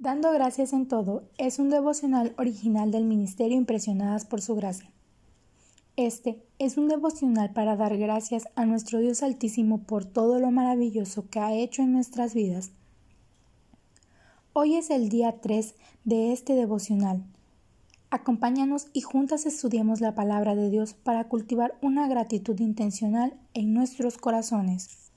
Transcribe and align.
Dando 0.00 0.32
gracias 0.32 0.72
en 0.72 0.88
todo 0.88 1.24
es 1.36 1.58
un 1.58 1.68
devocional 1.68 2.34
original 2.38 2.90
del 2.90 3.04
Ministerio 3.04 3.58
Impresionadas 3.58 4.24
por 4.24 4.40
Su 4.40 4.54
Gracia. 4.54 4.90
Este 5.94 6.42
es 6.58 6.78
un 6.78 6.88
devocional 6.88 7.52
para 7.52 7.76
dar 7.76 7.98
gracias 7.98 8.48
a 8.54 8.64
nuestro 8.64 9.00
Dios 9.00 9.22
Altísimo 9.22 9.82
por 9.82 10.06
todo 10.06 10.38
lo 10.38 10.50
maravilloso 10.50 11.28
que 11.28 11.38
ha 11.38 11.52
hecho 11.52 11.82
en 11.82 11.92
nuestras 11.92 12.32
vidas. 12.32 12.70
Hoy 14.54 14.76
es 14.76 14.88
el 14.88 15.10
día 15.10 15.38
3 15.42 15.74
de 16.04 16.32
este 16.32 16.54
devocional. 16.54 17.22
Acompáñanos 18.08 18.86
y 18.94 19.02
juntas 19.02 19.44
estudiemos 19.44 20.00
la 20.00 20.14
palabra 20.14 20.54
de 20.54 20.70
Dios 20.70 20.94
para 20.94 21.28
cultivar 21.28 21.76
una 21.82 22.08
gratitud 22.08 22.58
intencional 22.58 23.34
en 23.52 23.74
nuestros 23.74 24.16
corazones. 24.16 25.09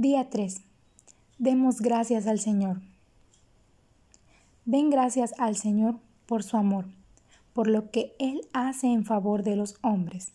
Día 0.00 0.30
3. 0.30 0.60
Demos 1.38 1.80
gracias 1.80 2.28
al 2.28 2.38
Señor. 2.38 2.80
Den 4.64 4.90
gracias 4.90 5.34
al 5.38 5.56
Señor 5.56 5.96
por 6.26 6.44
su 6.44 6.56
amor, 6.56 6.84
por 7.52 7.66
lo 7.66 7.90
que 7.90 8.14
Él 8.20 8.42
hace 8.52 8.86
en 8.86 9.04
favor 9.04 9.42
de 9.42 9.56
los 9.56 9.74
hombres. 9.82 10.34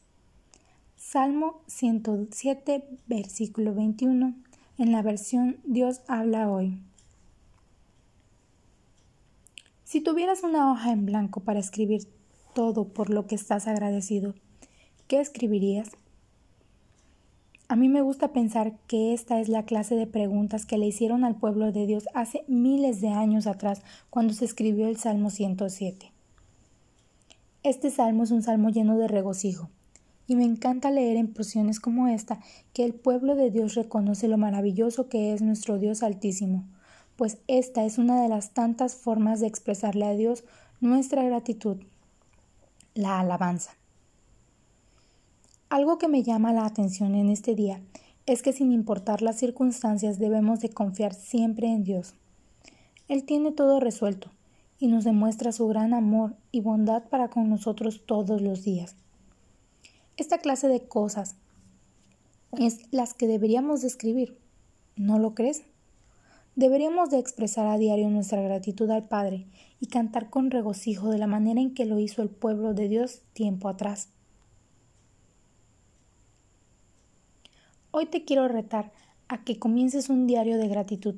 Salmo 0.98 1.62
107, 1.68 2.84
versículo 3.08 3.74
21, 3.74 4.34
en 4.80 4.92
la 4.92 5.02
versión 5.02 5.56
Dios 5.64 6.02
habla 6.10 6.50
hoy. 6.50 6.78
Si 9.86 10.02
tuvieras 10.02 10.44
una 10.44 10.74
hoja 10.74 10.92
en 10.92 11.06
blanco 11.06 11.40
para 11.40 11.62
escribir 11.62 12.06
todo 12.54 12.90
por 12.90 13.10
lo 13.10 13.28
que 13.28 13.36
estás 13.36 13.68
agradecido, 13.68 14.36
¿qué 15.08 15.22
escribirías? 15.22 15.92
A 17.74 17.76
mí 17.76 17.90
me 17.90 18.04
gusta 18.04 18.34
pensar 18.34 18.74
que 18.86 19.16
esta 19.16 19.40
es 19.40 19.50
la 19.50 19.66
clase 19.66 19.96
de 19.96 20.06
preguntas 20.06 20.68
que 20.68 20.78
le 20.78 20.86
hicieron 20.86 21.24
al 21.24 21.38
pueblo 21.38 21.72
de 21.72 21.88
Dios 21.88 22.08
hace 22.14 22.44
miles 22.48 23.02
de 23.02 23.10
años 23.10 23.48
atrás 23.48 23.82
cuando 24.12 24.36
se 24.36 24.46
escribió 24.46 24.88
el 24.88 24.98
Salmo 24.98 25.32
107. 25.32 26.12
Este 27.64 27.90
salmo 27.90 28.26
es 28.26 28.30
un 28.30 28.44
salmo 28.44 28.70
lleno 28.70 28.96
de 29.00 29.08
regocijo, 29.08 29.72
y 30.28 30.36
me 30.36 30.44
encanta 30.44 30.92
leer 30.92 31.18
en 31.18 31.34
porciones 31.34 31.80
como 31.80 32.08
esta 32.10 32.38
que 32.74 32.86
el 32.86 32.94
pueblo 32.94 33.34
de 33.34 33.50
Dios 33.50 33.74
reconoce 33.74 34.28
lo 34.28 34.38
maravilloso 34.38 35.10
que 35.10 35.34
es 35.34 35.42
nuestro 35.42 35.80
Dios 35.80 36.04
altísimo, 36.04 36.66
pues 37.16 37.40
esta 37.48 37.86
es 37.86 37.98
una 37.98 38.22
de 38.22 38.30
las 38.30 38.52
tantas 38.52 38.94
formas 38.94 39.40
de 39.40 39.48
expresarle 39.48 40.06
a 40.06 40.14
Dios 40.14 40.44
nuestra 40.80 41.24
gratitud, 41.24 41.78
la 42.94 43.20
alabanza. 43.20 43.72
Algo 45.74 45.98
que 45.98 46.08
me 46.08 46.22
llama 46.22 46.54
la 46.54 46.68
atención 46.68 47.16
en 47.16 47.30
este 47.30 47.56
día 47.56 47.82
es 48.28 48.44
que 48.44 48.54
sin 48.54 48.72
importar 48.72 49.24
las 49.24 49.40
circunstancias 49.40 50.20
debemos 50.20 50.60
de 50.60 50.70
confiar 50.70 51.16
siempre 51.16 51.66
en 51.66 51.84
Dios. 51.84 52.14
Él 53.08 53.24
tiene 53.24 53.52
todo 53.52 53.80
resuelto 53.80 54.30
y 54.78 54.86
nos 54.86 55.04
demuestra 55.04 55.52
su 55.52 55.68
gran 55.68 55.96
amor 55.96 56.36
y 56.52 56.62
bondad 56.62 57.06
para 57.10 57.30
con 57.30 57.50
nosotros 57.50 58.04
todos 58.06 58.40
los 58.40 58.64
días. 58.64 58.96
Esta 60.16 60.38
clase 60.38 60.68
de 60.68 60.88
cosas 60.88 61.38
es 62.60 62.82
las 62.92 63.16
que 63.16 63.26
deberíamos 63.26 63.82
describir. 63.82 64.38
¿No 64.96 65.18
lo 65.18 65.34
crees? 65.34 65.64
Deberíamos 66.56 67.10
de 67.10 67.18
expresar 67.18 67.66
a 67.66 67.80
diario 67.80 68.12
nuestra 68.12 68.44
gratitud 68.44 68.92
al 68.92 69.08
Padre 69.08 69.48
y 69.80 69.88
cantar 69.88 70.30
con 70.30 70.52
regocijo 70.52 71.10
de 71.10 71.18
la 71.18 71.26
manera 71.26 71.62
en 71.62 71.74
que 71.74 71.88
lo 71.88 71.98
hizo 71.98 72.22
el 72.22 72.30
pueblo 72.30 72.76
de 72.76 72.90
Dios 72.90 73.22
tiempo 73.34 73.70
atrás. 73.70 74.13
Hoy 77.96 78.08
te 78.08 78.26
quiero 78.26 78.48
retar 78.48 78.92
a 79.28 79.44
que 79.44 79.60
comiences 79.60 80.10
un 80.10 80.26
diario 80.26 80.58
de 80.58 80.68
gratitud. 80.68 81.14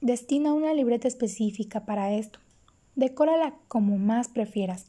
Destina 0.00 0.52
una 0.52 0.74
libreta 0.74 1.06
específica 1.06 1.86
para 1.86 2.12
esto. 2.12 2.40
Decórala 2.96 3.54
como 3.68 3.96
más 3.96 4.26
prefieras 4.26 4.86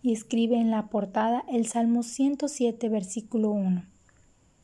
y 0.00 0.12
escribe 0.12 0.54
en 0.54 0.70
la 0.70 0.86
portada 0.86 1.42
el 1.48 1.66
Salmo 1.66 2.04
107, 2.04 2.88
versículo 2.88 3.50
1, 3.50 3.82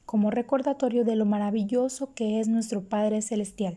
como 0.07 0.31
recordatorio 0.31 1.05
de 1.05 1.17
lo 1.17 1.25
maravilloso 1.25 2.15
que 2.15 2.39
es 2.39 2.47
nuestro 2.47 2.85
Padre 2.85 3.21
Celestial. 3.21 3.77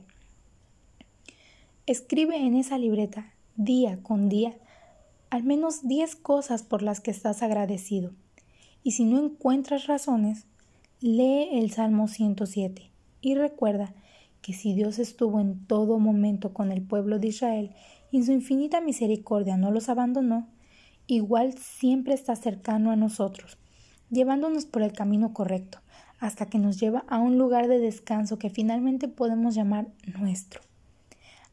Escribe 1.88 2.38
en 2.38 2.54
esa 2.54 2.78
libreta, 2.78 3.34
día 3.56 3.98
con 4.04 4.30
día, 4.30 4.54
al 5.32 5.42
menos 5.42 5.88
10 5.88 6.18
cosas 6.18 6.62
por 6.62 6.84
las 6.84 7.00
que 7.00 7.10
estás 7.10 7.42
agradecido. 7.42 8.12
Y 8.84 8.92
si 8.92 9.06
no 9.06 9.18
encuentras 9.18 9.88
razones, 9.88 10.46
Lee 11.00 11.50
el 11.52 11.70
Salmo 11.70 12.08
107 12.08 12.90
y 13.22 13.36
recuerda 13.36 13.94
que 14.42 14.54
si 14.54 14.74
Dios 14.74 14.98
estuvo 14.98 15.40
en 15.40 15.64
todo 15.68 16.00
momento 16.00 16.56
con 16.56 16.72
el 16.72 16.82
pueblo 16.82 17.20
de 17.20 17.28
Israel 17.28 17.76
y 18.10 18.18
en 18.18 18.26
su 18.26 18.32
infinita 18.32 18.82
misericordia 18.82 19.58
no 19.58 19.70
los 19.70 19.90
abandonó, 19.90 20.48
igual 21.06 21.56
siempre 21.56 22.16
está 22.16 22.36
cercano 22.36 22.90
a 22.90 22.96
nosotros, 22.96 23.60
llevándonos 24.10 24.66
por 24.66 24.82
el 24.82 24.92
camino 24.92 25.36
correcto, 25.36 25.82
hasta 26.18 26.48
que 26.48 26.58
nos 26.58 26.80
lleva 26.80 27.06
a 27.08 27.20
un 27.20 27.38
lugar 27.38 27.68
de 27.68 27.78
descanso 27.78 28.40
que 28.40 28.50
finalmente 28.50 29.08
podemos 29.08 29.54
llamar 29.54 29.90
nuestro. 30.20 30.62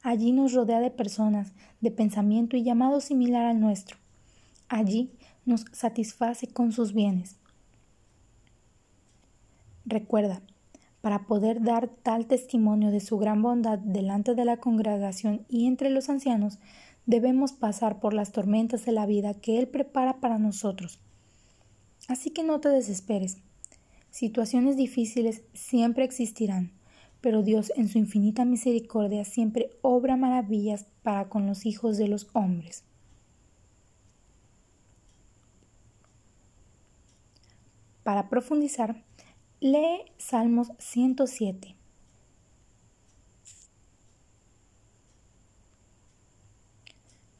Allí 0.02 0.32
nos 0.32 0.54
rodea 0.54 0.80
de 0.80 0.90
personas, 0.90 1.52
de 1.82 1.90
pensamiento 1.90 2.56
y 2.56 2.62
llamado 2.62 3.02
similar 3.02 3.44
al 3.44 3.60
nuestro. 3.60 3.98
Allí 4.70 5.12
nos 5.44 5.66
satisface 5.72 6.46
con 6.46 6.72
sus 6.72 6.94
bienes. 6.94 7.36
Recuerda, 9.86 10.42
para 11.02 11.26
poder 11.26 11.62
dar 11.62 11.88
tal 11.88 12.26
testimonio 12.26 12.90
de 12.90 13.00
su 13.00 13.18
gran 13.18 13.42
bondad 13.42 13.78
delante 13.78 14.34
de 14.34 14.46
la 14.46 14.56
congregación 14.56 15.44
y 15.48 15.66
entre 15.66 15.90
los 15.90 16.08
ancianos, 16.08 16.58
debemos 17.04 17.52
pasar 17.52 18.00
por 18.00 18.14
las 18.14 18.32
tormentas 18.32 18.86
de 18.86 18.92
la 18.92 19.04
vida 19.04 19.34
que 19.34 19.58
Él 19.58 19.68
prepara 19.68 20.20
para 20.20 20.38
nosotros. 20.38 20.98
Así 22.08 22.30
que 22.30 22.42
no 22.42 22.60
te 22.60 22.70
desesperes. 22.70 23.38
Situaciones 24.10 24.76
difíciles 24.76 25.42
siempre 25.52 26.04
existirán, 26.04 26.72
pero 27.20 27.42
Dios 27.42 27.72
en 27.76 27.88
su 27.88 27.98
infinita 27.98 28.44
misericordia 28.44 29.24
siempre 29.24 29.70
obra 29.82 30.16
maravillas 30.16 30.86
para 31.02 31.28
con 31.28 31.46
los 31.46 31.66
hijos 31.66 31.98
de 31.98 32.08
los 32.08 32.28
hombres. 32.32 32.84
Para 38.02 38.28
profundizar, 38.28 39.02
Lee 39.64 40.12
Salmos 40.18 40.72
107. 40.76 41.74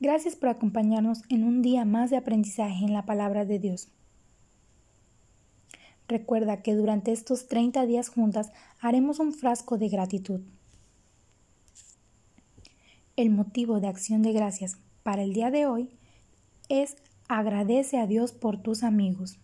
Gracias 0.01 0.34
por 0.34 0.49
acompañarnos 0.49 1.21
en 1.29 1.45
un 1.45 1.61
día 1.61 1.84
más 1.84 2.09
de 2.09 2.17
aprendizaje 2.17 2.83
en 2.83 2.95
la 2.95 3.05
palabra 3.05 3.45
de 3.45 3.59
Dios. 3.59 3.89
Recuerda 6.09 6.63
que 6.63 6.75
durante 6.75 7.13
estos 7.13 7.47
30 7.47 7.84
días 7.84 8.09
juntas 8.09 8.53
haremos 8.81 9.19
un 9.19 9.34
frasco 9.34 9.77
de 9.77 9.91
gratitud. 9.91 10.41
El 13.17 13.29
motivo 13.29 13.81
de 13.81 13.89
acción 13.89 14.23
de 14.23 14.33
gracias 14.33 14.79
para 15.03 15.23
el 15.25 15.34
día 15.34 15.51
de 15.51 15.67
hoy 15.67 15.91
es 16.71 16.97
agradece 17.29 17.99
a 17.99 18.07
Dios 18.07 18.33
por 18.33 18.63
tus 18.63 18.83
amigos. 18.83 19.39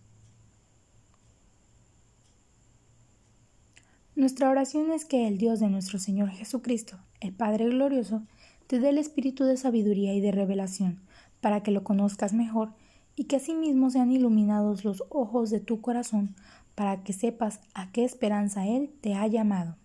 Nuestra 4.20 4.50
oración 4.50 4.92
es 4.92 5.06
que 5.06 5.26
el 5.26 5.38
Dios 5.38 5.60
de 5.60 5.70
nuestro 5.70 5.98
Señor 5.98 6.28
Jesucristo, 6.28 6.98
el 7.20 7.32
Padre 7.32 7.70
Glorioso, 7.70 8.20
te 8.66 8.78
dé 8.78 8.90
el 8.90 8.98
espíritu 8.98 9.44
de 9.44 9.56
sabiduría 9.56 10.12
y 10.12 10.20
de 10.20 10.30
revelación, 10.30 11.00
para 11.40 11.62
que 11.62 11.70
lo 11.70 11.84
conozcas 11.84 12.34
mejor 12.34 12.74
y 13.16 13.24
que 13.24 13.36
asimismo 13.36 13.88
sean 13.88 14.12
iluminados 14.12 14.84
los 14.84 15.04
ojos 15.08 15.48
de 15.48 15.60
tu 15.60 15.80
corazón, 15.80 16.34
para 16.74 17.02
que 17.02 17.14
sepas 17.14 17.60
a 17.72 17.92
qué 17.92 18.04
esperanza 18.04 18.66
Él 18.66 18.92
te 19.00 19.14
ha 19.14 19.26
llamado. 19.26 19.76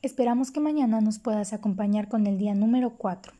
Esperamos 0.00 0.52
que 0.52 0.60
mañana 0.60 1.00
nos 1.00 1.18
puedas 1.18 1.52
acompañar 1.52 2.06
con 2.06 2.28
el 2.28 2.38
día 2.38 2.54
número 2.54 2.90
4. 2.90 3.37